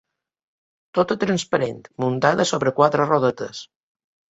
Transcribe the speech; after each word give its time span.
Tota 1.01 1.19
transparent, 1.25 1.85
muntada 2.07 2.49
sobre 2.57 2.77
quatre 2.83 3.11
rodetes. 3.15 3.67